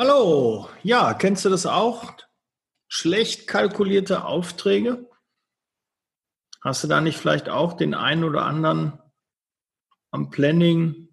[0.00, 2.14] Hallo, ja, kennst du das auch?
[2.86, 5.10] Schlecht kalkulierte Aufträge?
[6.62, 9.00] Hast du da nicht vielleicht auch den einen oder anderen
[10.12, 11.08] am Planning,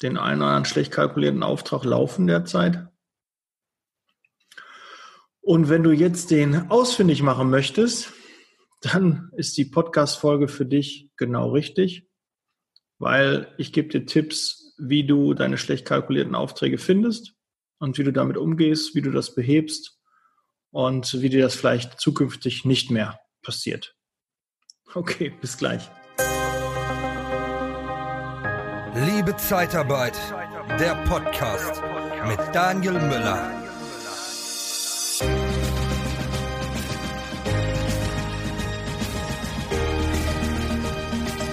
[0.00, 2.88] den einen oder anderen schlecht kalkulierten Auftrag laufen derzeit?
[5.42, 8.10] Und wenn du jetzt den ausfindig machen möchtest,
[8.80, 12.08] dann ist die Podcast-Folge für dich genau richtig,
[12.96, 17.35] weil ich gebe dir Tipps, wie du deine schlecht kalkulierten Aufträge findest
[17.78, 19.98] und wie du damit umgehst, wie du das behebst
[20.70, 23.94] und wie dir das vielleicht zukünftig nicht mehr passiert.
[24.94, 25.88] Okay, bis gleich.
[28.94, 30.16] Liebe Zeitarbeit,
[30.80, 31.82] der Podcast
[32.26, 33.52] mit Daniel Müller.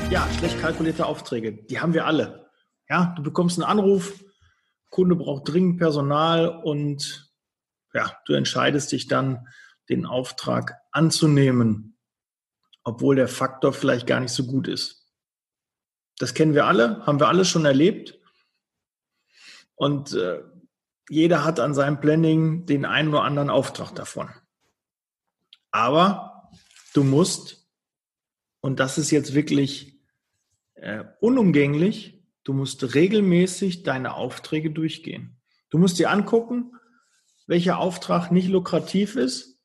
[0.09, 2.49] Ja, schlecht kalkulierte Aufträge, die haben wir alle.
[2.87, 4.23] Ja, du bekommst einen Anruf,
[4.93, 7.33] Kunde braucht dringend Personal und
[7.95, 9.47] ja, du entscheidest dich dann,
[9.89, 11.97] den Auftrag anzunehmen,
[12.83, 15.11] obwohl der Faktor vielleicht gar nicht so gut ist.
[16.19, 18.19] Das kennen wir alle, haben wir alle schon erlebt.
[19.73, 20.43] Und äh,
[21.09, 24.29] jeder hat an seinem Planning den einen oder anderen Auftrag davon.
[25.71, 26.51] Aber
[26.93, 27.67] du musst,
[28.61, 29.99] und das ist jetzt wirklich
[30.75, 35.41] äh, unumgänglich, Du musst regelmäßig deine Aufträge durchgehen.
[35.69, 36.73] Du musst dir angucken,
[37.47, 39.59] welcher Auftrag nicht lukrativ ist,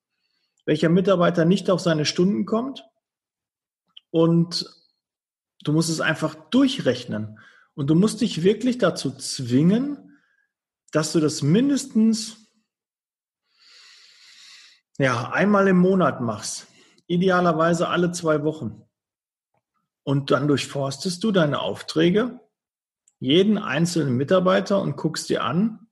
[0.65, 2.85] welcher Mitarbeiter nicht auf seine Stunden kommt
[4.11, 4.67] und
[5.65, 7.39] du musst es einfach durchrechnen.
[7.75, 10.19] Und du musst dich wirklich dazu zwingen,
[10.91, 12.49] dass du das mindestens
[14.99, 16.67] ja, einmal im Monat machst.
[17.07, 18.83] Idealerweise alle zwei Wochen.
[20.03, 22.41] Und dann durchforstest du deine Aufträge
[23.19, 25.89] jeden einzelnen Mitarbeiter und guckst dir an,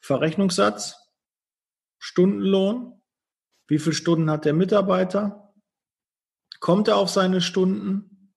[0.00, 0.96] Verrechnungssatz,
[1.98, 3.00] Stundenlohn,
[3.66, 5.52] wie viele Stunden hat der Mitarbeiter,
[6.60, 8.34] kommt er auf seine Stunden,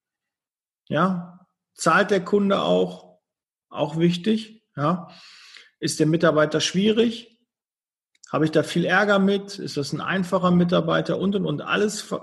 [0.87, 3.19] ja, zahlt der Kunde auch,
[3.69, 5.07] auch wichtig, ja,
[5.79, 7.39] ist der Mitarbeiter schwierig,
[8.31, 12.13] habe ich da viel Ärger mit, ist das ein einfacher Mitarbeiter und und und alles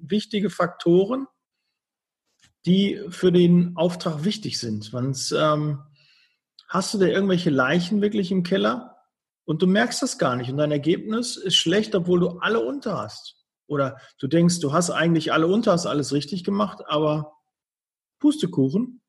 [0.00, 1.26] wichtige Faktoren,
[2.66, 4.92] die für den Auftrag wichtig sind.
[4.94, 5.78] Ähm,
[6.68, 8.96] hast du da irgendwelche Leichen wirklich im Keller
[9.44, 12.98] und du merkst das gar nicht und dein Ergebnis ist schlecht, obwohl du alle unter
[12.98, 13.36] hast.
[13.66, 17.32] Oder du denkst, du hast eigentlich alle unter, hast alles richtig gemacht, aber
[18.18, 19.02] Pustekuchen,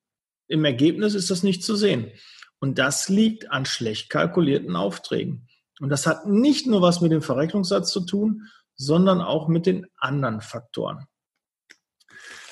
[0.48, 2.12] im Ergebnis ist das nicht zu sehen.
[2.60, 5.48] Und das liegt an schlecht kalkulierten Aufträgen.
[5.80, 9.88] Und das hat nicht nur was mit dem Verrechnungssatz zu tun, sondern auch mit den
[9.98, 11.06] anderen Faktoren.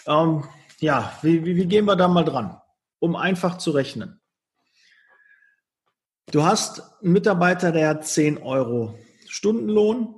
[0.05, 0.45] Ähm,
[0.79, 2.61] ja, wie, wie, wie gehen wir da mal dran,
[2.99, 4.21] um einfach zu rechnen?
[6.31, 10.15] Du hast einen Mitarbeiter, der hat 10 Euro Stundenlohn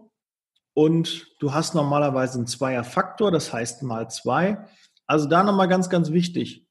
[0.74, 4.66] und du hast normalerweise einen Zweierfaktor, das heißt mal zwei.
[5.06, 6.68] Also da nochmal ganz, ganz wichtig.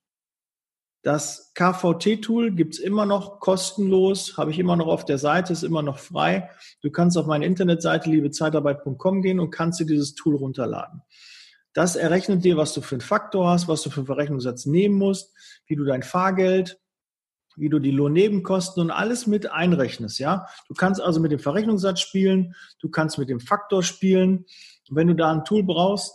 [1.03, 5.63] Das KVT-Tool gibt es immer noch kostenlos, habe ich immer noch auf der Seite, ist
[5.63, 6.51] immer noch frei.
[6.83, 11.03] Du kannst auf meine Internetseite liebezeitarbeit.com gehen und kannst dir dieses Tool runterladen.
[11.73, 14.97] Das errechnet dir, was du für einen Faktor hast, was du für einen Verrechnungssatz nehmen
[14.97, 15.33] musst,
[15.67, 16.81] wie du dein Fahrgeld,
[17.57, 20.47] wie du die Lohnnebenkosten und alles mit einrechnest, ja.
[20.69, 24.47] Du kannst also mit dem Verrechnungssatz spielen, du kannst mit dem Faktor spielen.
[24.91, 26.15] wenn du da ein Tool brauchst,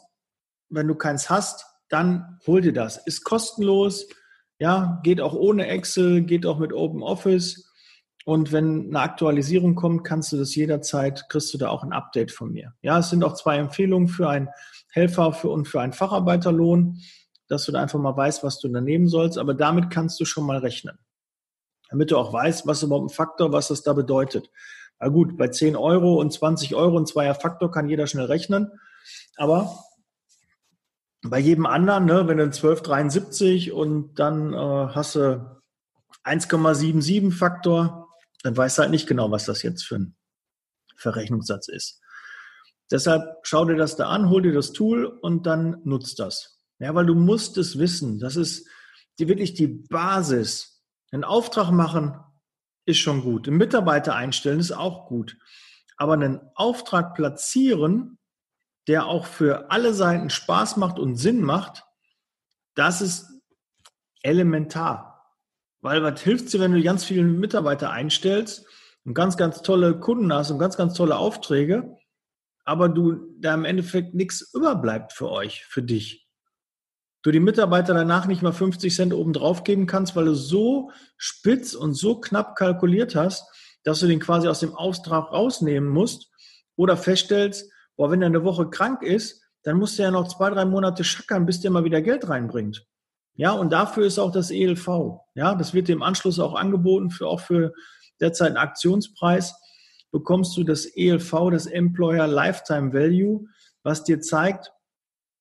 [0.69, 2.97] wenn du keins hast, dann hol dir das.
[2.97, 4.07] Ist kostenlos,
[4.57, 7.69] ja, geht auch ohne Excel, geht auch mit Open Office.
[8.25, 12.31] Und wenn eine Aktualisierung kommt, kannst du das jederzeit, kriegst du da auch ein Update
[12.31, 12.73] von mir.
[12.81, 14.49] Ja, es sind auch zwei Empfehlungen für ein
[14.93, 16.99] Helfer für, und für einen Facharbeiterlohn,
[17.47, 19.37] dass du da einfach mal weißt, was du da nehmen sollst.
[19.37, 20.97] Aber damit kannst du schon mal rechnen.
[21.89, 24.49] Damit du auch weißt, was überhaupt ein Faktor, was das da bedeutet.
[24.99, 28.71] Na gut, bei 10 Euro und 20 Euro ein Zweier Faktor kann jeder schnell rechnen.
[29.35, 29.83] Aber
[31.23, 35.59] bei jedem anderen, ne, wenn du 12,73 und dann äh, hast du
[36.23, 38.09] 1,77 Faktor,
[38.43, 40.15] dann weißt du halt nicht genau, was das jetzt für ein
[40.97, 42.02] Verrechnungssatz ist.
[42.93, 46.61] Deshalb schau dir das da an, hol dir das Tool und dann nutzt das.
[46.77, 48.19] Ja, weil du musst es wissen.
[48.19, 48.67] Das ist
[49.17, 50.85] die, wirklich die Basis.
[51.11, 52.19] Einen Auftrag machen
[52.85, 53.47] ist schon gut.
[53.47, 55.37] Einen Mitarbeiter einstellen ist auch gut.
[55.97, 58.19] Aber einen Auftrag platzieren,
[58.87, 61.85] der auch für alle Seiten Spaß macht und Sinn macht,
[62.75, 63.27] das ist
[64.21, 65.31] elementar.
[65.81, 68.67] Weil was hilft dir, wenn du ganz viele Mitarbeiter einstellst
[69.03, 71.97] und ganz, ganz tolle Kunden hast und ganz, ganz tolle Aufträge,
[72.63, 76.27] aber du da im Endeffekt nichts überbleibt für euch, für dich.
[77.21, 80.91] Du die Mitarbeiter danach nicht mal 50 Cent oben drauf geben kannst, weil du so
[81.17, 83.45] spitz und so knapp kalkuliert hast,
[83.83, 86.29] dass du den quasi aus dem Auftrag rausnehmen musst
[86.75, 90.49] oder feststellst, boah, wenn er eine Woche krank ist, dann musst du ja noch zwei,
[90.49, 92.85] drei Monate schackern, bis der mal wieder Geld reinbringt.
[93.35, 95.19] Ja, und dafür ist auch das ELV.
[95.33, 97.73] Ja, das wird dir im Anschluss auch angeboten, für, auch für
[98.19, 99.55] derzeit einen Aktionspreis
[100.13, 103.47] bekommst du das ELV, das Employer Lifetime Value,
[103.81, 104.71] was dir zeigt,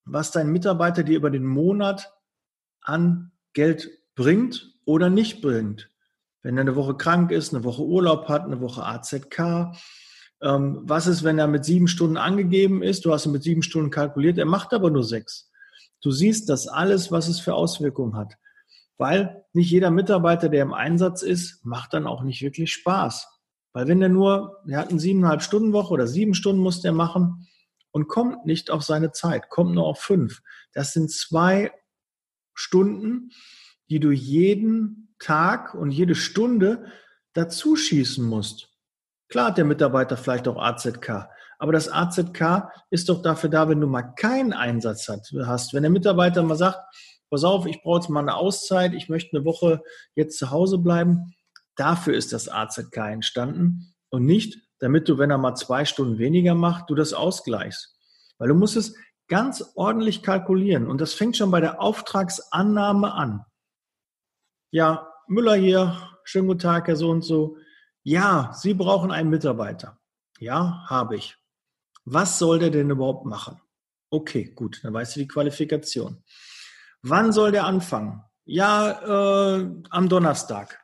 [0.04, 2.10] was dein Mitarbeiter dir über den Monat
[2.80, 5.90] an Geld bringt oder nicht bringt.
[6.42, 9.76] Wenn er eine Woche krank ist, eine Woche Urlaub hat, eine Woche AZK,
[10.40, 13.04] ähm, was ist, wenn er mit sieben Stunden angegeben ist?
[13.04, 15.50] Du hast ihn mit sieben Stunden kalkuliert, er macht aber nur sechs.
[16.00, 18.38] Du siehst das alles, was es für Auswirkungen hat.
[18.96, 23.28] Weil nicht jeder Mitarbeiter, der im Einsatz ist, macht dann auch nicht wirklich Spaß.
[23.72, 26.92] Weil wenn der nur, er hat eine siebeneinhalb Stunden Woche oder sieben Stunden muss der
[26.92, 27.48] machen
[27.90, 30.40] und kommt nicht auf seine Zeit, kommt nur auf fünf.
[30.72, 31.72] Das sind zwei
[32.54, 33.30] Stunden,
[33.88, 36.86] die du jeden Tag und jede Stunde
[37.32, 38.68] dazu schießen musst.
[39.28, 41.28] Klar hat der Mitarbeiter vielleicht auch AZK,
[41.58, 45.72] aber das AZK ist doch dafür da, wenn du mal keinen Einsatz hast.
[45.72, 46.80] Wenn der Mitarbeiter mal sagt,
[47.30, 49.80] pass auf, ich brauche jetzt mal eine Auszeit, ich möchte eine Woche
[50.14, 51.34] jetzt zu Hause bleiben,
[51.76, 56.54] dafür ist das AZK entstanden und nicht, damit du, wenn er mal zwei Stunden weniger
[56.54, 57.96] macht, du das ausgleichst.
[58.38, 58.96] Weil du musst es
[59.28, 63.44] ganz ordentlich kalkulieren und das fängt schon bei der Auftragsannahme an.
[64.70, 67.56] Ja, Müller hier, schönen guten Tag, Herr so und so.
[68.02, 69.98] Ja, Sie brauchen einen Mitarbeiter.
[70.38, 71.36] Ja, habe ich.
[72.04, 73.60] Was soll der denn überhaupt machen?
[74.10, 76.22] Okay, gut, dann weißt du die Qualifikation.
[77.02, 78.22] Wann soll der anfangen?
[78.44, 80.81] Ja, äh, am Donnerstag.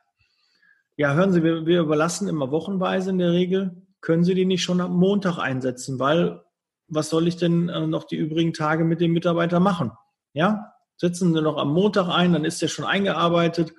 [0.99, 3.87] Ja, hören Sie, wir, wir überlassen immer wochenweise in der Regel.
[4.01, 5.97] Können Sie die nicht schon am Montag einsetzen?
[5.97, 6.41] Weil,
[6.89, 9.93] was soll ich denn äh, noch die übrigen Tage mit dem Mitarbeiter machen?
[10.33, 13.71] Ja, setzen Sie noch am Montag ein, dann ist der schon eingearbeitet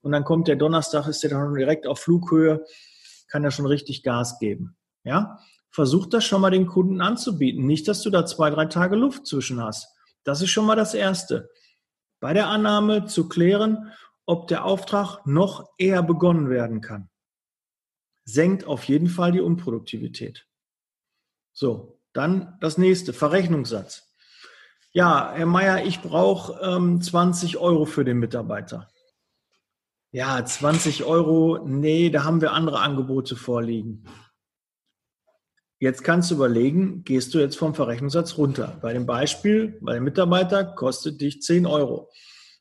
[0.00, 2.64] und dann kommt der Donnerstag, ist der dann direkt auf Flughöhe,
[3.28, 4.74] kann er schon richtig Gas geben.
[5.04, 7.66] Ja, versuch das schon mal den Kunden anzubieten.
[7.66, 9.94] Nicht, dass du da zwei, drei Tage Luft zwischen hast.
[10.24, 11.50] Das ist schon mal das Erste.
[12.18, 13.92] Bei der Annahme zu klären,
[14.26, 17.10] ob der Auftrag noch eher begonnen werden kann.
[18.24, 20.46] Senkt auf jeden Fall die Unproduktivität.
[21.52, 24.14] So, dann das nächste, Verrechnungssatz.
[24.92, 28.88] Ja, Herr Meier, ich brauche ähm, 20 Euro für den Mitarbeiter.
[30.10, 34.04] Ja, 20 Euro, nee, da haben wir andere Angebote vorliegen.
[35.78, 38.78] Jetzt kannst du überlegen, gehst du jetzt vom Verrechnungssatz runter?
[38.82, 42.10] Bei dem Beispiel, bei dem Mitarbeiter kostet dich 10 Euro.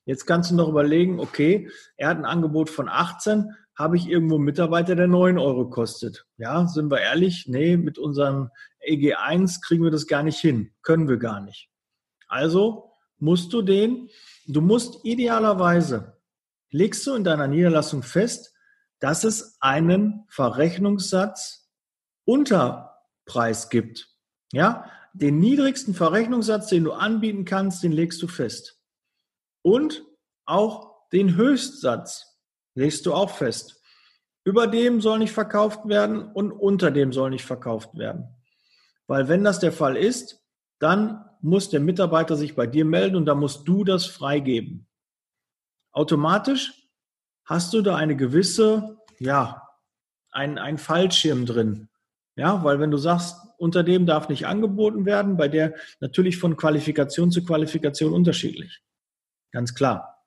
[0.05, 4.35] Jetzt kannst du noch überlegen, okay, er hat ein Angebot von 18, habe ich irgendwo
[4.35, 6.25] einen Mitarbeiter, der 9 Euro kostet?
[6.37, 7.45] Ja, sind wir ehrlich?
[7.47, 8.49] Nee, mit unserem
[8.87, 10.71] EG1 kriegen wir das gar nicht hin.
[10.81, 11.69] Können wir gar nicht.
[12.27, 14.09] Also musst du den,
[14.47, 16.17] du musst idealerweise
[16.71, 18.53] legst du in deiner Niederlassung fest,
[18.99, 21.69] dass es einen Verrechnungssatz
[22.23, 24.09] Unterpreis gibt.
[24.53, 28.80] Ja, den niedrigsten Verrechnungssatz, den du anbieten kannst, den legst du fest.
[29.61, 30.03] Und
[30.45, 32.39] auch den Höchstsatz
[32.75, 33.81] legst du auch fest.
[34.43, 38.27] Über dem soll nicht verkauft werden und unter dem soll nicht verkauft werden.
[39.07, 40.41] Weil wenn das der Fall ist,
[40.79, 44.87] dann muss der Mitarbeiter sich bei dir melden und da musst du das freigeben
[45.91, 46.73] automatisch
[47.45, 49.67] hast du da eine gewisse, ja,
[50.31, 51.89] ein, ein Fallschirm drin.
[52.35, 56.55] Ja, weil wenn du sagst, unter dem darf nicht angeboten werden, bei der natürlich von
[56.55, 58.81] Qualifikation zu Qualifikation unterschiedlich.
[59.51, 60.23] Ganz klar.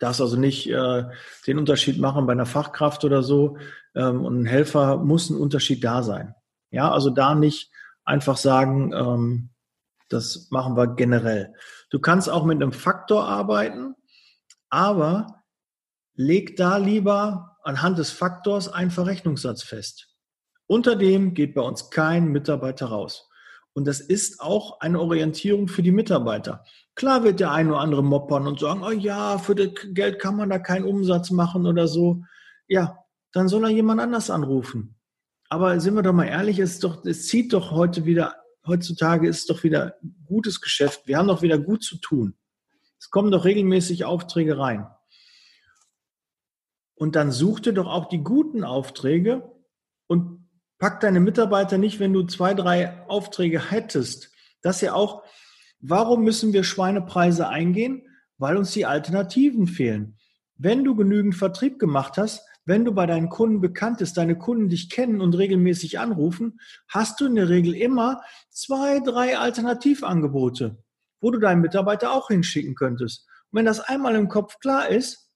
[0.00, 1.04] Darfst also nicht äh,
[1.46, 3.58] den Unterschied machen bei einer Fachkraft oder so.
[3.94, 6.34] Ähm, und ein Helfer muss ein Unterschied da sein.
[6.70, 7.70] Ja, also da nicht
[8.04, 9.50] einfach sagen, ähm,
[10.08, 11.54] das machen wir generell.
[11.90, 13.94] Du kannst auch mit einem Faktor arbeiten.
[14.68, 15.44] Aber
[16.14, 20.08] leg da lieber anhand des Faktors einen Verrechnungssatz fest.
[20.66, 23.28] Unter dem geht bei uns kein Mitarbeiter raus.
[23.72, 26.64] Und das ist auch eine Orientierung für die Mitarbeiter.
[26.94, 30.36] Klar wird der ein oder andere moppern und sagen, oh ja, für das Geld kann
[30.36, 32.22] man da keinen Umsatz machen oder so.
[32.68, 32.98] Ja,
[33.32, 34.96] dann soll er jemand anders anrufen.
[35.48, 38.36] Aber sind wir doch mal ehrlich, es, doch, es zieht doch heute wieder,
[38.66, 41.06] heutzutage ist es doch wieder gutes Geschäft.
[41.06, 42.36] Wir haben doch wieder gut zu tun.
[42.98, 44.86] Es kommen doch regelmäßig Aufträge rein.
[46.94, 49.50] Und dann such dir doch auch die guten Aufträge
[50.06, 50.48] und
[50.78, 54.30] pack deine Mitarbeiter nicht, wenn du zwei, drei Aufträge hättest.
[54.62, 55.24] Das ja auch,
[55.86, 58.02] warum müssen wir Schweinepreise eingehen?
[58.38, 60.16] Weil uns die Alternativen fehlen.
[60.56, 64.68] Wenn du genügend Vertrieb gemacht hast, wenn du bei deinen Kunden bekannt bist, deine Kunden
[64.68, 70.78] dich kennen und regelmäßig anrufen, hast du in der Regel immer zwei, drei Alternativangebote
[71.24, 73.26] wo du deinen Mitarbeiter auch hinschicken könntest.
[73.50, 75.30] Und wenn das einmal im Kopf klar ist,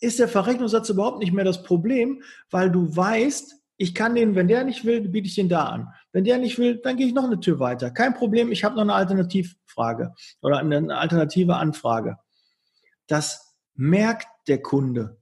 [0.00, 4.48] ist der Verrechnungssatz überhaupt nicht mehr das Problem, weil du weißt, Ich kann den, wenn
[4.48, 5.88] der nicht will, biete ich den da an.
[6.12, 7.90] Wenn der nicht will, dann gehe ich noch eine Tür weiter.
[7.90, 12.18] Kein Problem, ich habe noch eine Alternativfrage oder eine alternative Anfrage.
[13.06, 15.18] Das merkt der Kunde.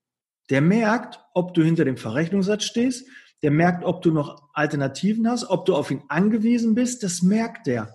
[0.50, 3.06] Der merkt, ob du hinter dem Verrechnungssatz stehst,
[3.42, 7.66] der merkt, ob du noch Alternativen hast, ob du auf ihn angewiesen bist, das merkt
[7.66, 7.94] der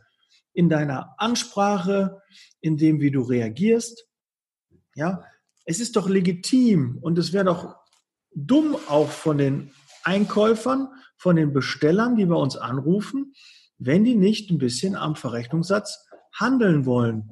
[0.54, 2.22] in deiner Ansprache,
[2.62, 4.08] in dem, wie du reagierst.
[4.96, 5.24] Ja,
[5.66, 7.76] es ist doch legitim und es wäre doch
[8.34, 9.72] dumm auch von den
[10.06, 13.34] Einkäufern, von den Bestellern, die bei uns anrufen,
[13.78, 17.30] wenn die nicht ein bisschen am Verrechnungssatz handeln wollen.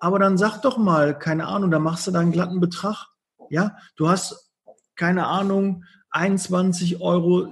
[0.00, 3.06] Aber dann sag doch mal, keine Ahnung, da machst du da einen glatten Betrag.
[3.50, 4.52] Ja, du hast,
[4.96, 7.48] keine Ahnung, 21,37 Euro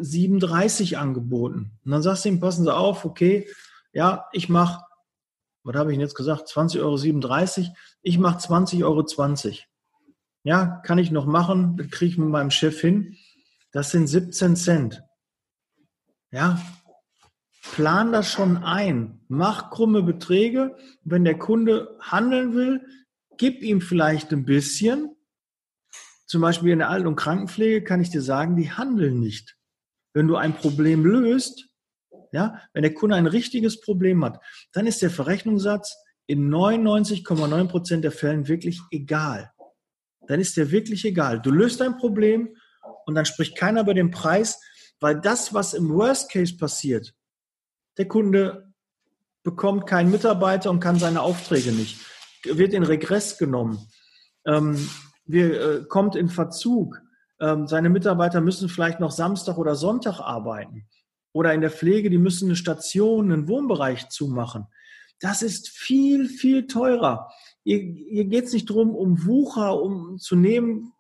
[1.01, 1.79] angeboten.
[1.85, 3.49] Und dann sagst du ihm, passen Sie auf, okay,
[3.93, 4.85] ja, ich mache,
[5.65, 9.05] was habe ich jetzt gesagt, 20,37 Euro, ich mache 20,20 Euro.
[10.45, 13.17] Ja, kann ich noch machen, das kriege ich mit meinem Chef hin.
[13.73, 15.03] Das sind 17 Cent.
[16.31, 16.61] Ja,
[17.73, 19.21] plan das schon ein.
[19.29, 20.77] Mach krumme Beträge.
[21.05, 22.87] Wenn der Kunde handeln will,
[23.39, 25.17] gib ihm vielleicht ein bisschen.
[26.27, 29.57] Zum Beispiel in der Alten- und Krankenpflege kann ich dir sagen, die handeln nicht.
[30.15, 31.69] Wenn du ein Problem löst,
[32.33, 38.05] ja, wenn der Kunde ein richtiges Problem hat, dann ist der Verrechnungssatz in 99,9 Prozent
[38.05, 39.51] der Fällen wirklich egal.
[40.27, 41.41] Dann ist der wirklich egal.
[41.41, 42.55] Du löst ein Problem
[43.07, 44.61] und dann spricht keiner über den Preis,
[45.01, 47.15] weil das, was im Worst Case passiert,
[47.99, 48.73] der Kunde
[49.43, 51.99] bekommt keinen Mitarbeiter und kann seine Aufträge nicht,
[52.45, 53.87] wird in Regress genommen,
[54.47, 54.89] ähm,
[55.25, 57.01] wir, äh, kommt in Verzug,
[57.41, 60.87] ähm, seine Mitarbeiter müssen vielleicht noch Samstag oder Sonntag arbeiten
[61.33, 64.67] oder in der Pflege, die müssen eine Station, einen Wohnbereich zumachen.
[65.21, 67.31] Das ist viel, viel teurer.
[67.65, 70.92] Hier, geht es nicht darum, um Wucher, um zu nehmen,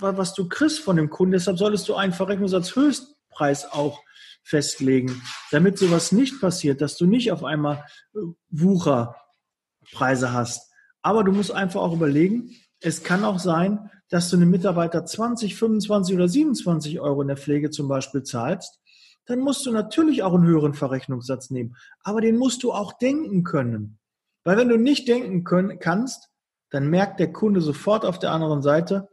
[0.00, 1.32] was du kriegst von dem Kunden.
[1.32, 4.00] Deshalb solltest du einen Verrechnungssatz-Höchstpreis auch
[4.42, 10.72] festlegen, damit sowas nicht passiert, dass du nicht auf einmal äh, Wucherpreise hast.
[11.02, 15.54] Aber du musst einfach auch überlegen, es kann auch sein, dass du einem Mitarbeiter 20,
[15.54, 18.80] 25 oder 27 Euro in der Pflege zum Beispiel zahlst.
[19.26, 21.76] Dann musst du natürlich auch einen höheren Verrechnungssatz nehmen.
[22.02, 23.98] Aber den musst du auch denken können.
[24.42, 26.30] Weil wenn du nicht denken können, kannst,
[26.70, 29.08] dann merkt der Kunde sofort auf der anderen Seite,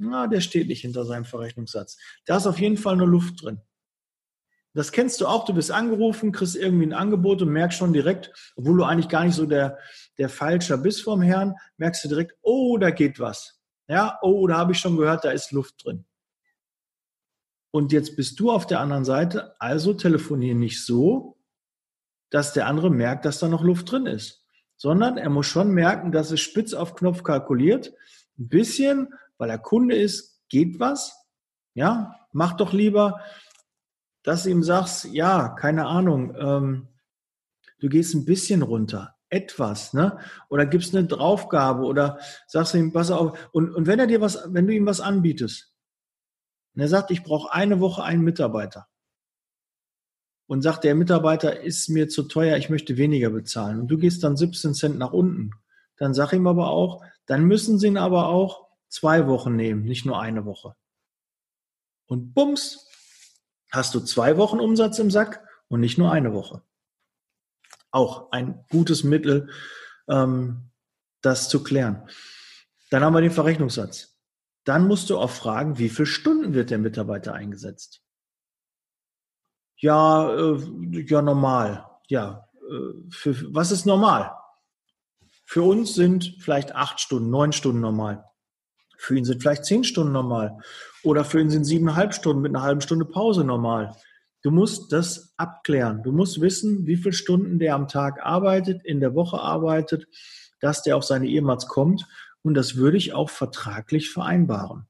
[0.00, 1.98] na, der steht nicht hinter seinem Verrechnungssatz.
[2.24, 3.60] Da ist auf jeden Fall nur Luft drin.
[4.72, 8.32] Das kennst du auch, du bist angerufen, kriegst irgendwie ein Angebot und merkst schon direkt,
[8.56, 9.78] obwohl du eigentlich gar nicht so der,
[10.16, 13.60] der Falscher bist vom Herrn, merkst du direkt, oh, da geht was.
[13.88, 16.06] Ja, oh, da habe ich schon gehört, da ist Luft drin.
[17.72, 21.36] Und jetzt bist du auf der anderen Seite, also telefoniere nicht so,
[22.30, 26.12] dass der andere merkt, dass da noch Luft drin ist, sondern er muss schon merken,
[26.12, 27.92] dass es spitz auf Knopf kalkuliert,
[28.38, 31.16] ein bisschen weil er Kunde ist, geht was.
[31.72, 33.20] Ja, mach doch lieber,
[34.22, 36.88] dass du ihm sagst, ja, keine Ahnung, ähm,
[37.78, 40.18] du gehst ein bisschen runter, etwas, ne?
[40.50, 42.18] Oder gibst eine Draufgabe oder
[42.48, 45.72] sagst ihm, pass auf, und, und wenn er dir was, wenn du ihm was anbietest,
[46.74, 48.88] und er sagt, ich brauche eine Woche einen Mitarbeiter,
[50.46, 54.22] und sagt, der Mitarbeiter ist mir zu teuer, ich möchte weniger bezahlen, und du gehst
[54.22, 55.52] dann 17 Cent nach unten,
[55.96, 60.04] dann sag ihm aber auch, dann müssen sie ihn aber auch zwei Wochen nehmen, nicht
[60.04, 60.76] nur eine Woche.
[62.06, 62.88] Und bums,
[63.70, 66.62] hast du zwei Wochen Umsatz im Sack und nicht nur eine Woche.
[67.92, 69.50] Auch ein gutes Mittel,
[70.08, 70.70] ähm,
[71.22, 72.08] das zu klären.
[72.90, 74.18] Dann haben wir den Verrechnungssatz.
[74.64, 78.02] Dann musst du auch fragen, wie viele Stunden wird der Mitarbeiter eingesetzt?
[79.76, 81.88] Ja, äh, ja, normal.
[82.08, 84.36] Ja, äh, für, was ist normal?
[85.46, 88.29] Für uns sind vielleicht acht Stunden, neun Stunden normal.
[89.00, 90.58] Für ihn sind vielleicht zehn Stunden normal.
[91.02, 93.96] Oder für ihn sind siebeneinhalb Stunden mit einer halben Stunde Pause normal.
[94.42, 96.02] Du musst das abklären.
[96.02, 100.06] Du musst wissen, wie viele Stunden der am Tag arbeitet, in der Woche arbeitet,
[100.60, 102.06] dass der auf seine Ehemals kommt.
[102.42, 104.86] Und das würde ich auch vertraglich vereinbaren.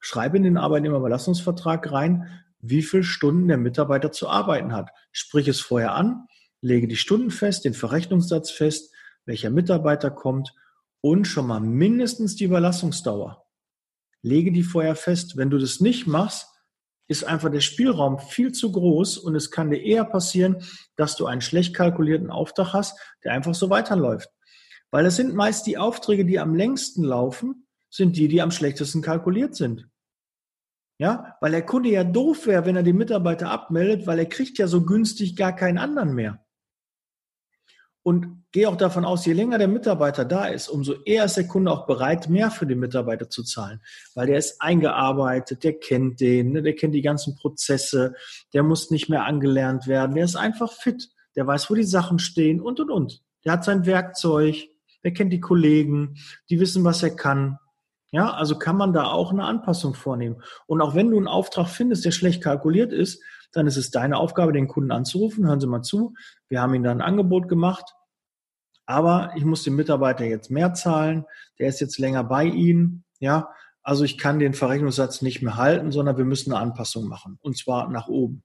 [0.00, 4.88] Schreibe in den Arbeitnehmerüberlassungsvertrag rein, wie viele Stunden der Mitarbeiter zu arbeiten hat.
[5.12, 6.26] Sprich es vorher an,
[6.62, 8.94] lege die Stunden fest, den Verrechnungssatz fest,
[9.26, 10.54] welcher Mitarbeiter kommt
[11.02, 13.44] und schon mal mindestens die Überlassungsdauer
[14.22, 15.36] lege die vorher fest.
[15.36, 16.46] Wenn du das nicht machst,
[17.08, 20.62] ist einfach der Spielraum viel zu groß und es kann dir eher passieren,
[20.94, 24.28] dass du einen schlecht kalkulierten Auftrag hast, der einfach so weiterläuft.
[24.92, 29.02] Weil es sind meist die Aufträge, die am längsten laufen, sind die, die am schlechtesten
[29.02, 29.88] kalkuliert sind.
[30.98, 34.58] Ja, weil der Kunde ja doof wäre, wenn er den Mitarbeiter abmeldet, weil er kriegt
[34.58, 36.44] ja so günstig gar keinen anderen mehr.
[38.10, 41.46] Und gehe auch davon aus, je länger der Mitarbeiter da ist, umso eher ist der
[41.46, 43.80] Kunde auch bereit, mehr für den Mitarbeiter zu zahlen.
[44.16, 48.14] Weil der ist eingearbeitet, der kennt den, ne, der kennt die ganzen Prozesse,
[48.52, 52.18] der muss nicht mehr angelernt werden, der ist einfach fit, der weiß, wo die Sachen
[52.18, 53.22] stehen und, und, und.
[53.44, 54.56] Der hat sein Werkzeug,
[55.04, 56.16] der kennt die Kollegen,
[56.48, 57.58] die wissen, was er kann.
[58.10, 60.42] Ja, also kann man da auch eine Anpassung vornehmen.
[60.66, 64.16] Und auch wenn du einen Auftrag findest, der schlecht kalkuliert ist, dann ist es deine
[64.16, 65.46] Aufgabe, den Kunden anzurufen.
[65.46, 66.14] Hören Sie mal zu.
[66.48, 67.94] Wir haben Ihnen da ein Angebot gemacht.
[68.90, 71.24] Aber ich muss dem Mitarbeiter jetzt mehr zahlen.
[71.60, 73.04] Der ist jetzt länger bei Ihnen.
[73.20, 73.50] Ja,
[73.84, 77.38] also ich kann den Verrechnungssatz nicht mehr halten, sondern wir müssen eine Anpassung machen.
[77.40, 78.42] Und zwar nach oben.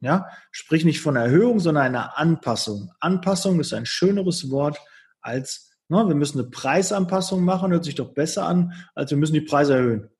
[0.00, 2.90] Ja, sprich nicht von Erhöhung, sondern einer Anpassung.
[2.98, 4.80] Anpassung ist ein schöneres Wort
[5.20, 9.34] als na, wir müssen eine Preisanpassung machen, hört sich doch besser an, als wir müssen
[9.34, 10.10] die Preise erhöhen.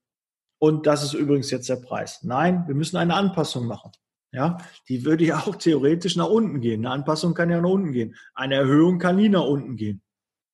[0.59, 2.21] Und das ist übrigens jetzt der Preis.
[2.23, 3.91] Nein, wir müssen eine Anpassung machen.
[4.31, 4.59] Ja,
[4.89, 6.85] die würde ja auch theoretisch nach unten gehen.
[6.85, 8.15] Eine Anpassung kann ja nach unten gehen.
[8.35, 10.03] Eine Erhöhung kann nie nach unten gehen.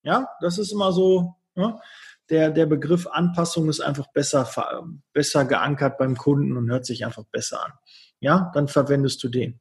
[0.03, 1.35] Ja, das ist immer so.
[1.55, 1.79] Ja,
[2.29, 4.49] der, der Begriff Anpassung ist einfach besser,
[5.13, 7.73] besser geankert beim Kunden und hört sich einfach besser an.
[8.19, 9.59] Ja, dann verwendest du den.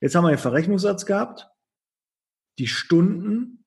[0.00, 1.48] Jetzt haben wir den Verrechnungssatz gehabt,
[2.58, 3.64] die Stunden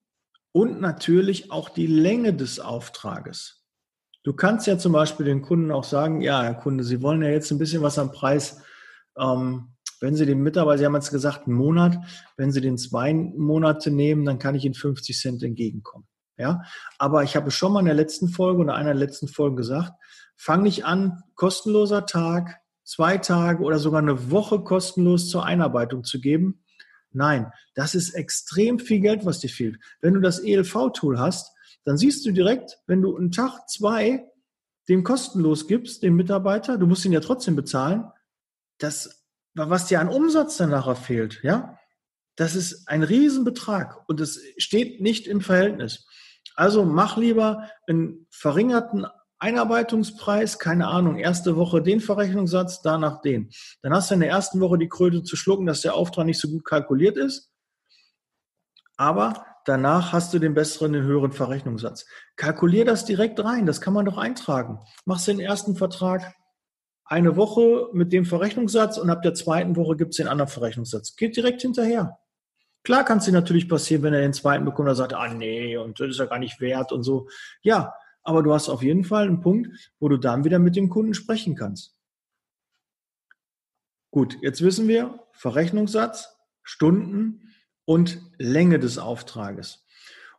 [0.54, 3.64] und natürlich auch die Länge des Auftrages.
[4.24, 7.30] Du kannst ja zum Beispiel den Kunden auch sagen, ja, Herr Kunde, Sie wollen ja
[7.30, 8.62] jetzt ein bisschen was am Preis,
[9.22, 11.98] ähm, wenn Sie den Mitarbeiter, Sie haben jetzt gesagt, einen Monat,
[12.36, 16.08] wenn Sie den zwei Monate nehmen, dann kann ich Ihnen 50 Cent entgegenkommen.
[16.38, 16.64] Ja,
[16.98, 19.92] aber ich habe schon mal in der letzten Folge oder einer der letzten Folgen gesagt,
[20.36, 26.20] fang nicht an, kostenloser Tag, zwei Tage oder sogar eine Woche kostenlos zur Einarbeitung zu
[26.20, 26.62] geben,
[27.14, 29.80] Nein, das ist extrem viel Geld, was dir fehlt.
[30.00, 31.52] Wenn du das ELV-Tool hast,
[31.84, 34.26] dann siehst du direkt, wenn du einen Tag, zwei
[34.88, 38.06] dem kostenlos gibst, dem Mitarbeiter, du musst ihn ja trotzdem bezahlen,
[38.82, 41.78] das, was dir an Umsatz dann nachher fehlt, ja,
[42.36, 46.08] das ist ein Riesenbetrag und es steht nicht im Verhältnis.
[46.56, 49.06] Also mach lieber einen verringerten
[49.40, 53.50] Einarbeitungspreis, keine Ahnung, erste Woche den Verrechnungssatz, danach den.
[53.82, 56.40] Dann hast du in der ersten Woche die Kröte zu schlucken, dass der Auftrag nicht
[56.40, 57.52] so gut kalkuliert ist.
[58.98, 62.06] Aber danach hast du den besseren, den höheren Verrechnungssatz.
[62.36, 64.80] Kalkulier das direkt rein, das kann man doch eintragen.
[65.06, 66.36] Machst den ersten Vertrag
[67.12, 71.18] eine Woche mit dem Verrechnungssatz und ab der zweiten Woche gibt es den anderen Verrechnungssatz.
[71.18, 72.18] Geht direkt hinterher.
[72.84, 75.76] Klar kann es dir natürlich passieren, wenn er den zweiten bekommt, er sagt, ah nee,
[75.76, 77.28] und das ist ja gar nicht wert und so.
[77.64, 77.94] Ja,
[78.24, 81.14] aber du hast auf jeden Fall einen Punkt, wo du dann wieder mit dem Kunden
[81.14, 81.98] sprechen kannst.
[84.10, 89.86] Gut, jetzt wissen wir Verrechnungssatz, Stunden und Länge des Auftrages.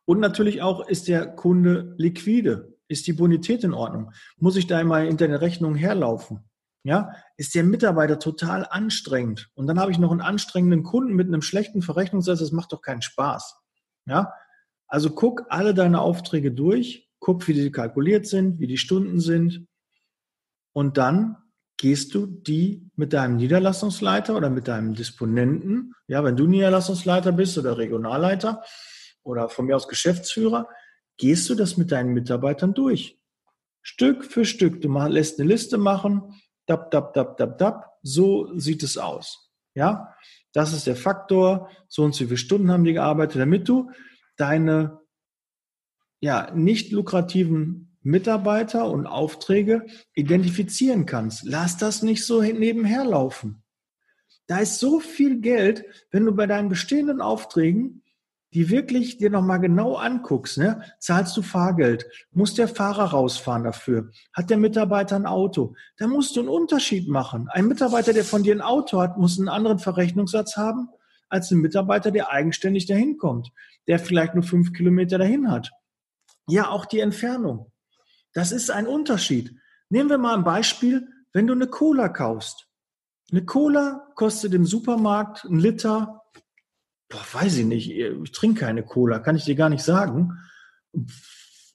[0.06, 2.78] Und natürlich auch, ist der Kunde liquide?
[2.88, 4.12] Ist die Bonität in Ordnung?
[4.38, 6.48] Muss ich da einmal hinter den Rechnungen herlaufen?
[6.84, 9.50] Ja, ist der Mitarbeiter total anstrengend?
[9.54, 12.82] Und dann habe ich noch einen anstrengenden Kunden mit einem schlechten Verrechnungssatz, das macht doch
[12.82, 13.56] keinen Spaß.
[14.06, 14.32] Ja,
[14.88, 19.66] also guck alle deine Aufträge durch guck, wie die kalkuliert sind, wie die Stunden sind.
[20.74, 21.36] Und dann
[21.78, 27.56] gehst du die mit deinem Niederlassungsleiter oder mit deinem Disponenten, ja, wenn du Niederlassungsleiter bist
[27.56, 28.62] oder Regionalleiter
[29.22, 30.68] oder von mir aus Geschäftsführer,
[31.16, 33.18] gehst du das mit deinen Mitarbeitern durch.
[33.82, 34.80] Stück für Stück.
[34.80, 37.98] Du lässt eine Liste machen, dab, dab, dab, dab, dab.
[38.02, 39.50] So sieht es aus.
[39.74, 40.14] Ja,
[40.52, 41.70] das ist der Faktor.
[41.88, 43.90] So und so viele Stunden haben die gearbeitet, damit du
[44.36, 45.00] deine
[46.20, 51.44] ja, nicht lukrativen Mitarbeiter und Aufträge identifizieren kannst.
[51.44, 53.62] Lass das nicht so nebenher laufen.
[54.46, 58.01] Da ist so viel Geld, wenn du bei deinen bestehenden Aufträgen
[58.54, 60.82] die wirklich dir nochmal genau anguckst, ne?
[60.98, 66.36] zahlst du Fahrgeld, muss der Fahrer rausfahren dafür, hat der Mitarbeiter ein Auto, da musst
[66.36, 67.48] du einen Unterschied machen.
[67.50, 70.88] Ein Mitarbeiter, der von dir ein Auto hat, muss einen anderen Verrechnungssatz haben,
[71.28, 73.50] als ein Mitarbeiter, der eigenständig dahin kommt,
[73.88, 75.70] der vielleicht nur fünf Kilometer dahin hat.
[76.46, 77.72] Ja, auch die Entfernung.
[78.34, 79.54] Das ist ein Unterschied.
[79.88, 82.66] Nehmen wir mal ein Beispiel, wenn du eine Cola kaufst.
[83.30, 86.21] Eine Cola kostet im Supermarkt ein Liter,
[87.12, 90.38] boah, weiß ich nicht, ich trinke keine Cola, kann ich dir gar nicht sagen.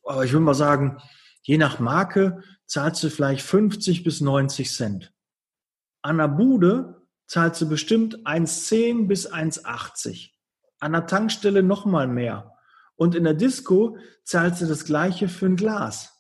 [0.04, 0.98] Aber ich würde mal sagen,
[1.44, 5.14] je nach Marke zahlst du vielleicht 50 bis 90 Cent.
[6.02, 10.32] An der Bude zahlst du bestimmt 1,10 bis 1,80.
[10.80, 12.54] An der Tankstelle nochmal mehr.
[12.96, 16.14] Und in der Disco zahlst du das gleiche für ein Glas.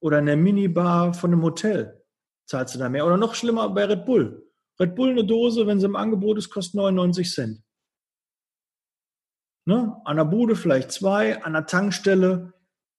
[0.00, 2.02] Oder in der Minibar von einem Hotel
[2.46, 3.06] zahlst du da mehr.
[3.06, 4.48] Oder noch schlimmer bei Red Bull.
[4.80, 7.62] Red Bull eine Dose, wenn sie im Angebot ist, kostet 99 Cent.
[9.64, 10.00] Ne?
[10.04, 12.52] An der Bude vielleicht zwei, an der Tankstelle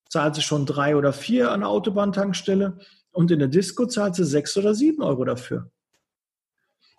[0.09, 2.79] zahlt sie schon drei oder vier an der Autobahntankstelle
[3.11, 5.71] und in der Disco zahlt sie sechs oder sieben Euro dafür.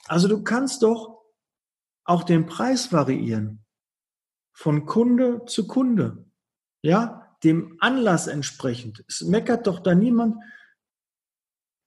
[0.07, 1.23] Also du kannst doch
[2.05, 3.65] auch den Preis variieren.
[4.57, 6.31] von Kunde zu Kunde.
[6.83, 9.05] Ja, dem Anlass entsprechend.
[9.09, 10.37] Es meckert doch da niemand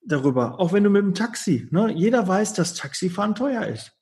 [0.02, 0.60] darüber.
[0.60, 1.92] Auch wenn du mit dem Taxi, ne?
[1.94, 3.94] jeder weiß, dass Taxifahren teuer ist.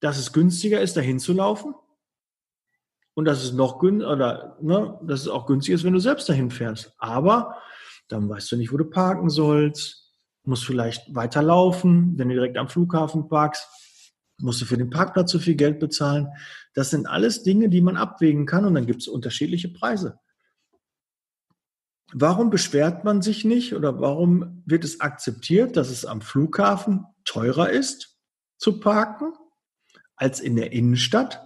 [0.00, 1.74] Dass es günstiger ist, dahin zu laufen.
[3.16, 6.28] Und dass es noch gün oder ne, dass es auch günstiger ist, wenn du selbst
[6.28, 6.92] dahin fährst.
[6.98, 7.56] Aber
[8.08, 10.12] dann weißt du nicht, wo du parken sollst,
[10.44, 13.66] musst vielleicht weiter laufen, wenn du direkt am Flughafen parkst,
[14.38, 16.28] musst du für den Parkplatz so viel Geld bezahlen.
[16.74, 20.20] Das sind alles Dinge, die man abwägen kann und dann gibt es unterschiedliche Preise.
[22.12, 27.70] Warum beschwert man sich nicht oder warum wird es akzeptiert, dass es am Flughafen teurer
[27.70, 28.18] ist
[28.58, 29.32] zu parken
[30.16, 31.45] als in der Innenstadt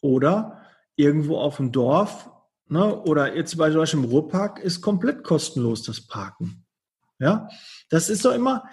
[0.00, 0.62] oder
[0.96, 2.30] irgendwo auf dem Dorf
[2.68, 6.64] ne, oder jetzt bei solchen im Ruhrpark ist komplett kostenlos das Parken.
[7.18, 7.48] Ja,
[7.88, 8.64] das ist doch immer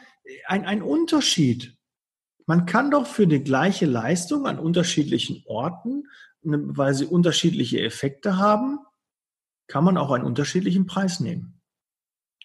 [0.46, 1.78] ein, ein Unterschied.
[2.46, 6.04] Man kann doch für die gleiche Leistung an unterschiedlichen Orten,
[6.42, 8.80] weil sie unterschiedliche Effekte haben,
[9.68, 11.60] kann man auch einen unterschiedlichen Preis nehmen.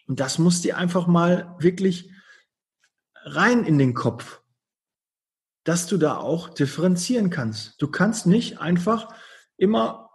[0.06, 2.10] Und das muss dir einfach mal wirklich
[3.24, 4.39] rein in den Kopf,
[5.64, 7.80] dass du da auch differenzieren kannst.
[7.80, 9.14] Du kannst nicht einfach
[9.56, 10.10] immer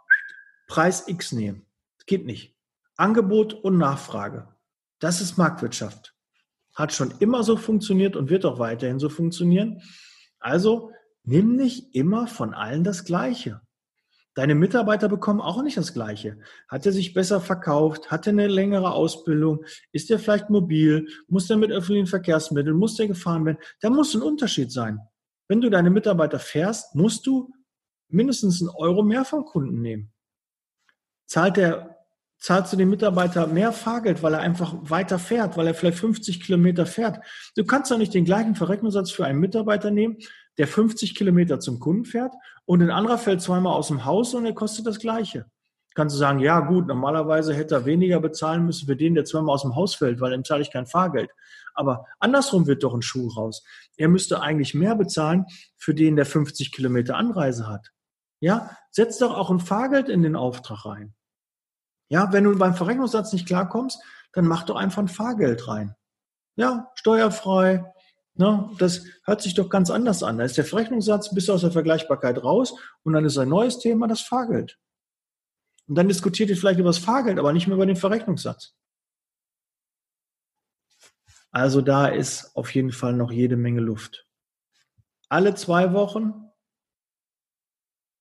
[0.67, 1.65] Preis X nehmen.
[1.97, 2.55] Das geht nicht.
[2.97, 4.47] Angebot und Nachfrage.
[4.99, 6.15] Das ist Marktwirtschaft.
[6.73, 9.81] Hat schon immer so funktioniert und wird auch weiterhin so funktionieren.
[10.39, 10.91] Also
[11.23, 13.61] nimm nicht immer von allen das Gleiche.
[14.33, 16.37] Deine Mitarbeiter bekommen auch nicht das Gleiche.
[16.67, 18.11] Hat er sich besser verkauft?
[18.11, 19.63] Hat er eine längere Ausbildung?
[19.93, 21.07] Ist er vielleicht mobil?
[21.29, 22.75] Muss er mit öffentlichen Verkehrsmitteln?
[22.75, 23.59] Muss der gefahren werden?
[23.79, 24.99] Da muss ein Unterschied sein.
[25.47, 27.51] Wenn du deine Mitarbeiter fährst, musst du
[28.09, 30.11] mindestens einen Euro mehr vom Kunden nehmen.
[31.27, 31.97] Zahlt der,
[32.39, 36.43] zahlst du dem Mitarbeiter mehr Fahrgeld, weil er einfach weiter fährt, weil er vielleicht 50
[36.43, 37.23] Kilometer fährt.
[37.55, 40.17] Du kannst doch nicht den gleichen Verrechnungssatz für einen Mitarbeiter nehmen,
[40.57, 42.33] der 50 Kilometer zum Kunden fährt
[42.65, 45.45] und ein anderer fällt zweimal aus dem Haus und er kostet das Gleiche.
[45.95, 49.55] Kannst du sagen, ja gut, normalerweise hätte er weniger bezahlen müssen für den, der zweimal
[49.55, 51.29] aus dem Haus fällt, weil dann zahle ich kein Fahrgeld.
[51.75, 53.63] Aber andersrum wird doch ein Schuh raus.
[53.97, 55.45] Er müsste eigentlich mehr bezahlen
[55.77, 57.91] für den, der 50 Kilometer Anreise hat.
[58.39, 61.13] Ja, setz doch auch ein Fahrgeld in den Auftrag rein.
[62.09, 64.01] Ja, wenn du beim Verrechnungssatz nicht klarkommst,
[64.33, 65.95] dann mach doch einfach ein Fahrgeld rein.
[66.55, 67.83] Ja, steuerfrei,
[68.37, 70.37] Ne, das hört sich doch ganz anders an.
[70.37, 74.07] Da ist der Verrechnungssatz bis aus der Vergleichbarkeit raus und dann ist ein neues Thema
[74.07, 74.77] das Fahrgeld.
[75.87, 78.75] Und dann diskutiert ihr vielleicht über das Fahrgeld, aber nicht mehr über den Verrechnungssatz.
[81.55, 84.27] Also da ist auf jeden Fall noch jede Menge Luft.
[85.29, 86.33] Alle zwei Wochen,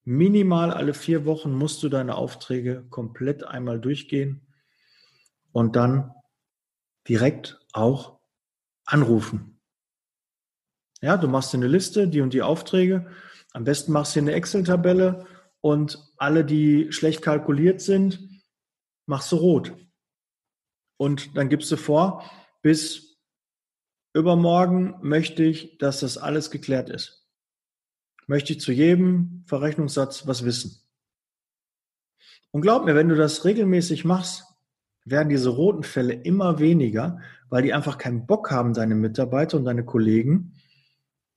[0.04, 4.46] minimal alle vier Wochen musst du deine Aufträge komplett einmal durchgehen
[5.50, 6.14] und dann
[7.08, 8.20] direkt auch
[8.84, 9.60] anrufen.
[11.00, 13.10] Ja, du machst dir eine Liste, die und die Aufträge.
[13.52, 15.26] Am besten machst du eine Excel-Tabelle
[15.60, 18.44] und alle, die schlecht kalkuliert sind,
[19.06, 19.74] machst du rot.
[20.98, 22.30] Und dann gibst du vor,
[22.62, 23.03] bis
[24.14, 27.27] übermorgen möchte ich, dass das alles geklärt ist.
[28.27, 30.81] Möchte ich zu jedem Verrechnungssatz was wissen.
[32.53, 34.44] Und glaub mir, wenn du das regelmäßig machst,
[35.05, 39.64] werden diese roten Fälle immer weniger, weil die einfach keinen Bock haben, deine Mitarbeiter und
[39.64, 40.55] deine Kollegen,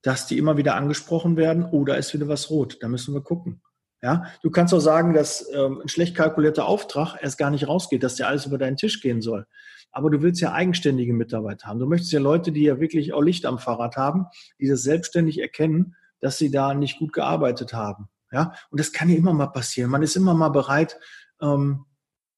[0.03, 2.77] dass die immer wieder angesprochen werden, oder oh, ist wieder was rot.
[2.81, 3.61] Da müssen wir gucken.
[4.07, 8.03] Ja, du kannst auch sagen, dass ähm, ein schlecht kalkulierter Auftrag erst gar nicht rausgeht,
[8.03, 9.45] dass der alles über deinen Tisch gehen soll.
[9.91, 11.79] Aber du willst ja eigenständige Mitarbeiter haben.
[11.79, 14.27] Du möchtest ja Leute, die ja wirklich auch Licht am Fahrrad haben,
[14.61, 18.07] die das selbstständig erkennen, dass sie da nicht gut gearbeitet haben.
[18.31, 19.91] Ja, und das kann ja immer mal passieren.
[19.91, 20.97] Man ist immer mal bereit,
[21.41, 21.83] ähm,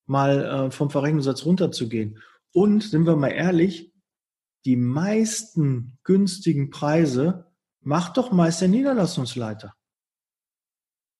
[0.08, 2.18] mal äh, vom Verrechnungssatz runterzugehen.
[2.52, 3.94] Und sind wir mal ehrlich,
[4.66, 7.46] die meisten günstigen Preise
[7.82, 9.76] macht doch meist der Niederlassungsleiter.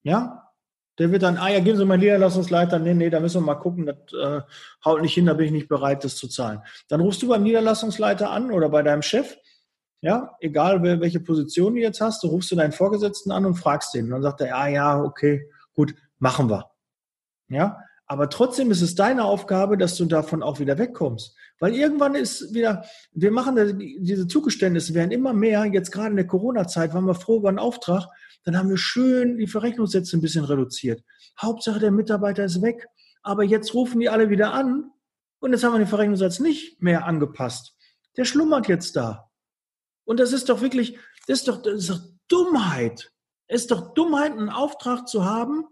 [0.10, 0.52] Ja?
[0.98, 3.56] Der wird dann, ah ja, geben Sie mal Niederlassungsleiter, nee, nee, da müssen wir mal
[3.56, 4.42] gucken, das äh,
[4.84, 6.62] haut nicht hin, da bin ich nicht bereit, das zu zahlen.
[6.90, 9.38] Dann rufst du beim Niederlassungsleiter an oder bei deinem Chef,
[10.02, 13.94] ja, egal welche Position du jetzt hast, du rufst du deinen Vorgesetzten an und fragst
[13.94, 14.06] den.
[14.06, 16.70] Und dann sagt er, ah ja, okay, gut, machen wir.
[17.50, 17.78] Ja,
[18.12, 21.38] aber trotzdem ist es deine Aufgabe, dass du davon auch wieder wegkommst.
[21.60, 25.66] Weil irgendwann ist wieder, wir machen diese Zugeständnisse werden immer mehr.
[25.66, 28.08] Jetzt gerade in der Corona-Zeit waren wir froh über einen Auftrag.
[28.44, 31.04] Dann haben wir schön die Verrechnungssätze ein bisschen reduziert.
[31.40, 32.88] Hauptsache der Mitarbeiter ist weg.
[33.22, 34.90] Aber jetzt rufen die alle wieder an
[35.40, 37.76] und jetzt haben wir den Verrechnungssatz nicht mehr angepasst.
[38.18, 39.30] Der schlummert jetzt da.
[40.06, 43.12] Und das ist doch wirklich, das ist doch, das ist doch Dummheit.
[43.46, 45.66] Es ist doch Dummheit, einen Auftrag zu haben,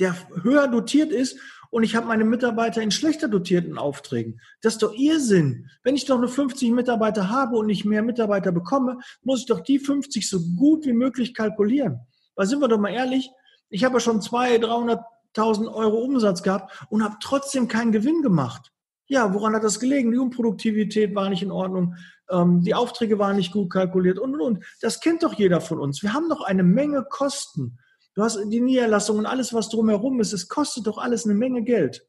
[0.00, 1.38] der höher dotiert ist
[1.70, 4.40] und ich habe meine Mitarbeiter in schlechter dotierten Aufträgen.
[4.60, 5.68] Das ist doch Irrsinn.
[5.84, 9.60] Wenn ich doch nur 50 Mitarbeiter habe und nicht mehr Mitarbeiter bekomme, muss ich doch
[9.60, 12.00] die 50 so gut wie möglich kalkulieren.
[12.34, 13.30] Weil sind wir doch mal ehrlich,
[13.68, 15.00] ich habe ja schon 200.000,
[15.36, 18.72] 300.000 Euro Umsatz gehabt und habe trotzdem keinen Gewinn gemacht.
[19.06, 20.12] Ja, woran hat das gelegen?
[20.12, 21.96] Die Unproduktivität war nicht in Ordnung,
[22.30, 24.64] ähm, die Aufträge waren nicht gut kalkuliert und, und, und.
[24.80, 26.02] Das kennt doch jeder von uns.
[26.02, 27.78] Wir haben doch eine Menge Kosten.
[28.14, 31.62] Du hast die Niederlassung und alles, was drumherum ist, es kostet doch alles eine Menge
[31.62, 32.06] Geld.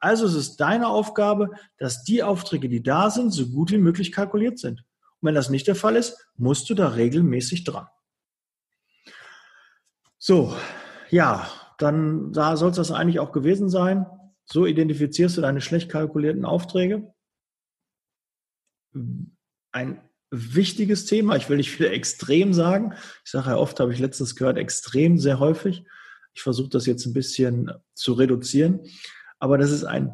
[0.00, 4.12] Also es ist deine Aufgabe, dass die Aufträge, die da sind, so gut wie möglich
[4.12, 4.80] kalkuliert sind.
[4.80, 7.86] Und wenn das nicht der Fall ist, musst du da regelmäßig dran.
[10.18, 10.54] So,
[11.10, 14.06] ja, dann da soll es das eigentlich auch gewesen sein.
[14.46, 17.12] So identifizierst du deine schlecht kalkulierten Aufträge.
[19.72, 21.36] Ein wichtiges Thema.
[21.36, 22.94] Ich will nicht wieder extrem sagen.
[23.24, 25.84] Ich sage ja oft, habe ich letztens gehört, extrem sehr häufig.
[26.34, 28.80] Ich versuche das jetzt ein bisschen zu reduzieren.
[29.38, 30.12] Aber das ist ein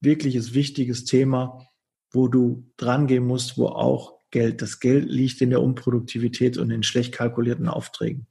[0.00, 1.66] wirkliches wichtiges Thema,
[2.10, 6.70] wo du dran gehen musst, wo auch Geld, das Geld liegt in der Unproduktivität und
[6.70, 8.26] in schlecht kalkulierten Aufträgen.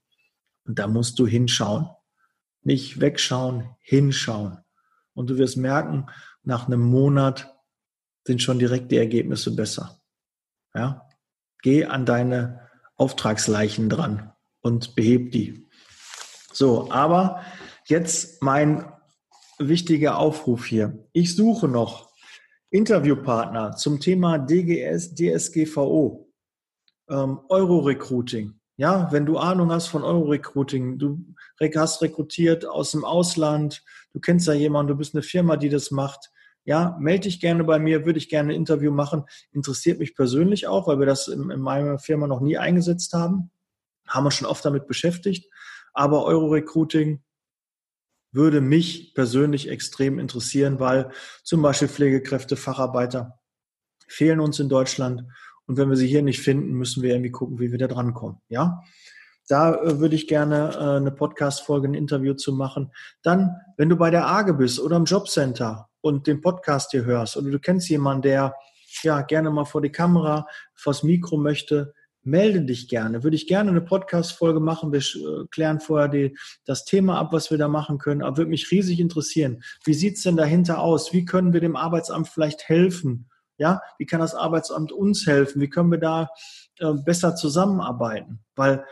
[0.65, 1.89] Und da musst du hinschauen.
[2.61, 4.59] Nicht wegschauen, hinschauen.
[5.13, 6.07] Und du wirst merken,
[6.43, 7.53] nach einem Monat
[8.25, 10.02] sind schon direkt die Ergebnisse besser.
[10.73, 11.07] Ja?
[11.61, 15.67] Geh an deine Auftragsleichen dran und beheb die.
[16.51, 17.41] So, aber
[17.85, 18.91] jetzt mein
[19.59, 21.07] wichtiger Aufruf hier.
[21.13, 22.11] Ich suche noch
[22.69, 26.31] Interviewpartner zum Thema DGS, DSGVO,
[27.09, 28.59] ähm, Euro-Recruiting.
[28.77, 31.23] Ja, wenn du Ahnung hast von Euro-Recruiting, du
[31.59, 33.83] hast rekrutiert aus dem Ausland,
[34.13, 36.31] du kennst ja jemanden, du bist eine Firma, die das macht,
[36.65, 39.23] ja, melde dich gerne bei mir, würde ich gerne ein Interview machen.
[39.51, 43.51] Interessiert mich persönlich auch, weil wir das in, in meiner Firma noch nie eingesetzt haben.
[44.07, 45.51] Haben wir schon oft damit beschäftigt.
[45.93, 47.21] Aber Euro-Recruiting
[48.31, 51.11] würde mich persönlich extrem interessieren, weil
[51.43, 53.39] zum Beispiel Pflegekräfte, Facharbeiter
[54.07, 55.23] fehlen uns in Deutschland.
[55.65, 58.37] Und wenn wir sie hier nicht finden, müssen wir irgendwie gucken, wie wir da drankommen.
[58.49, 58.81] Ja,
[59.47, 62.91] da äh, würde ich gerne äh, eine Podcast-Folge, ein Interview zu machen.
[63.21, 67.37] Dann, wenn du bei der AGE bist oder im Jobcenter und den Podcast hier hörst
[67.37, 68.55] oder du kennst jemanden, der
[69.01, 73.23] ja gerne mal vor die Kamera, vors Mikro möchte, melde dich gerne.
[73.23, 74.91] Würde ich gerne eine Podcast-Folge machen.
[74.91, 78.21] Wir äh, klären vorher die, das Thema ab, was wir da machen können.
[78.21, 79.63] Aber würde mich riesig interessieren.
[79.83, 81.13] Wie sieht's denn dahinter aus?
[81.13, 83.29] Wie können wir dem Arbeitsamt vielleicht helfen?
[83.57, 85.61] Ja, wie kann das Arbeitsamt uns helfen?
[85.61, 86.29] Wie können wir da
[86.79, 88.39] äh, besser zusammenarbeiten?
[88.55, 88.85] Weil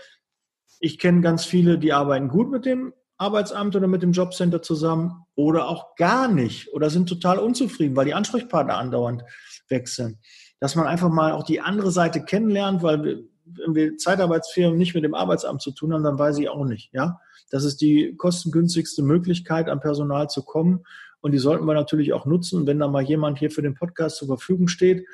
[0.80, 5.25] ich kenne ganz viele, die arbeiten gut mit dem Arbeitsamt oder mit dem Jobcenter zusammen
[5.36, 9.23] oder auch gar nicht oder sind total unzufrieden, weil die Ansprechpartner andauernd
[9.69, 10.19] wechseln.
[10.60, 14.95] Dass man einfach mal auch die andere Seite kennenlernt, weil wir, wenn wir Zeitarbeitsfirmen nicht
[14.95, 16.89] mit dem Arbeitsamt zu tun haben, dann weiß ich auch nicht.
[16.93, 17.19] Ja,
[17.51, 20.84] das ist die kostengünstigste Möglichkeit, an Personal zu kommen
[21.21, 22.65] und die sollten wir natürlich auch nutzen.
[22.65, 25.05] Wenn da mal jemand hier für den Podcast zur Verfügung steht,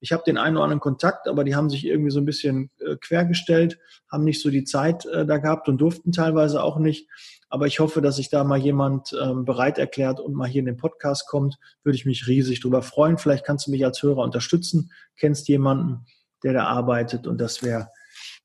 [0.00, 2.70] ich habe den einen oder anderen Kontakt, aber die haben sich irgendwie so ein bisschen
[2.78, 3.78] äh, quergestellt,
[4.10, 7.08] haben nicht so die Zeit äh, da gehabt und durften teilweise auch nicht.
[7.48, 10.66] Aber ich hoffe, dass sich da mal jemand ähm, bereit erklärt und mal hier in
[10.66, 11.56] den Podcast kommt.
[11.82, 13.18] Würde ich mich riesig drüber freuen.
[13.18, 16.06] Vielleicht kannst du mich als Hörer unterstützen, kennst jemanden,
[16.42, 17.88] der da arbeitet und das wäre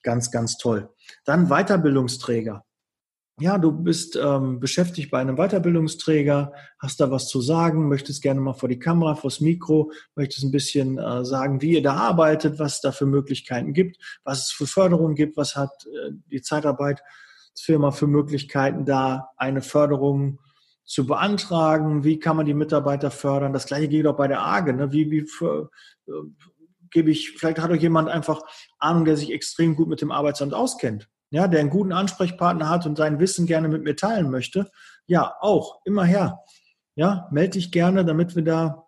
[0.02, 0.90] ganz, ganz toll.
[1.26, 2.64] Dann Weiterbildungsträger
[3.40, 8.40] ja, du bist ähm, beschäftigt bei einem Weiterbildungsträger, hast da was zu sagen, möchtest gerne
[8.40, 12.60] mal vor die Kamera, vors Mikro, möchtest ein bisschen äh, sagen, wie ihr da arbeitet,
[12.60, 16.42] was es da für Möglichkeiten gibt, was es für Förderungen gibt, was hat äh, die
[17.54, 20.40] Zeitarbeitsfirma für Möglichkeiten, da eine Förderung
[20.86, 23.54] zu beantragen, wie kann man die Mitarbeiter fördern.
[23.54, 24.74] Das gleiche geht auch bei der AGE.
[24.74, 24.92] Ne?
[24.92, 25.70] Wie, wie für,
[26.08, 26.12] äh,
[26.92, 28.42] gebe ich, vielleicht hat euch jemand einfach
[28.80, 32.86] Ahnung, der sich extrem gut mit dem Arbeitsamt auskennt ja, der einen guten Ansprechpartner hat
[32.86, 34.70] und sein Wissen gerne mit mir teilen möchte,
[35.08, 36.38] ja, auch, immer her.
[36.94, 38.86] Ja, melde dich gerne, damit wir da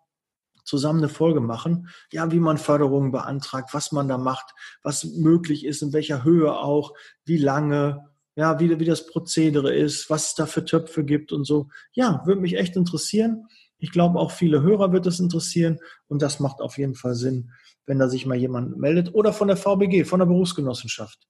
[0.64, 1.90] zusammen eine Folge machen.
[2.12, 6.56] Ja, wie man Förderungen beantragt, was man da macht, was möglich ist, in welcher Höhe
[6.56, 6.94] auch,
[7.26, 11.46] wie lange, ja, wie, wie das Prozedere ist, was es da für Töpfe gibt und
[11.46, 11.70] so.
[11.94, 13.48] Ja, würde mich echt interessieren.
[13.78, 17.52] Ich glaube, auch viele Hörer wird es interessieren und das macht auf jeden Fall Sinn,
[17.86, 21.28] wenn da sich mal jemand meldet oder von der VBG, von der Berufsgenossenschaft.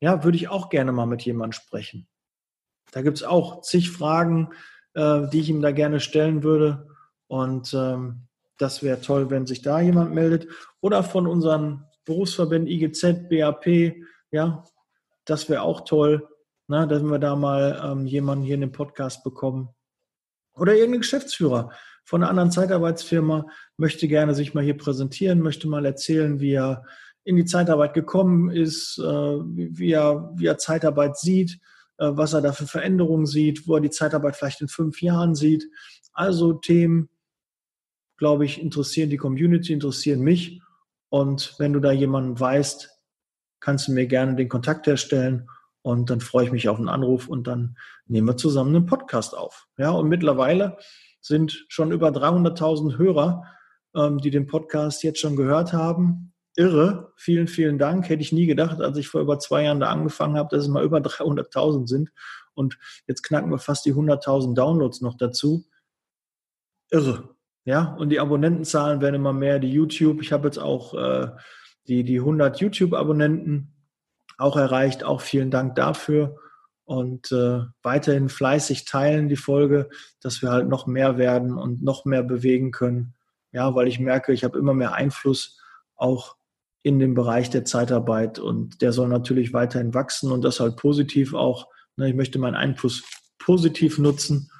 [0.00, 2.08] Ja, würde ich auch gerne mal mit jemandem sprechen.
[2.92, 4.50] Da gibt es auch zig Fragen,
[4.94, 6.88] äh, die ich ihm da gerne stellen würde.
[7.28, 8.26] Und ähm,
[8.56, 10.48] das wäre toll, wenn sich da jemand meldet.
[10.80, 13.94] Oder von unseren Berufsverbänden IGZ, BAP,
[14.30, 14.64] ja,
[15.24, 16.28] das wäre auch toll,
[16.70, 19.70] ne, dass wir da mal ähm, jemanden hier in den Podcast bekommen.
[20.54, 21.72] Oder irgendein Geschäftsführer
[22.04, 26.84] von einer anderen Zeitarbeitsfirma möchte gerne sich mal hier präsentieren, möchte mal erzählen, wie er
[27.24, 31.58] in die Zeitarbeit gekommen ist, äh, wie, er, wie er Zeitarbeit sieht,
[31.98, 35.34] äh, was er da für Veränderungen sieht, wo er die Zeitarbeit vielleicht in fünf Jahren
[35.34, 35.64] sieht.
[36.12, 37.08] Also Themen,
[38.16, 40.62] glaube ich, interessieren die Community, interessieren mich.
[41.08, 42.90] Und wenn du da jemanden weißt,
[43.58, 45.48] kannst du mir gerne den Kontakt herstellen
[45.82, 49.36] Und dann freue ich mich auf einen Anruf und dann nehmen wir zusammen einen Podcast
[49.36, 49.66] auf.
[49.78, 50.76] Ja, und mittlerweile
[51.20, 53.44] sind schon über 300.000 Hörer,
[53.94, 56.32] ähm, die den Podcast jetzt schon gehört haben.
[56.56, 57.12] Irre.
[57.16, 58.08] Vielen, vielen Dank.
[58.08, 60.68] Hätte ich nie gedacht, als ich vor über zwei Jahren da angefangen habe, dass es
[60.68, 62.12] mal über 300.000 sind.
[62.54, 65.64] Und jetzt knacken wir fast die 100.000 Downloads noch dazu.
[66.90, 67.36] Irre.
[67.64, 69.58] Ja, und die Abonnentenzahlen werden immer mehr.
[69.58, 71.28] Die YouTube, ich habe jetzt auch äh,
[71.86, 73.79] die, die 100 YouTube-Abonnenten
[74.40, 75.04] auch erreicht.
[75.04, 76.36] Auch vielen Dank dafür.
[76.84, 79.88] Und äh, weiterhin fleißig teilen die Folge,
[80.20, 83.14] dass wir halt noch mehr werden und noch mehr bewegen können.
[83.52, 85.60] Ja, weil ich merke, ich habe immer mehr Einfluss
[85.94, 86.36] auch
[86.82, 91.34] in dem Bereich der Zeitarbeit und der soll natürlich weiterhin wachsen und das halt positiv
[91.34, 91.68] auch.
[91.96, 93.04] Ne, ich möchte meinen Einfluss
[93.38, 94.50] positiv nutzen,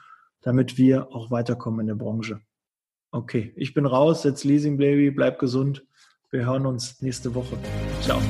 [0.42, 2.40] damit wir auch weiterkommen in der Branche.
[3.10, 5.84] Okay, ich bin raus, jetzt Leasing Baby, bleib gesund.
[6.30, 7.58] Wir hören uns nächste Woche.
[8.02, 8.20] Ciao.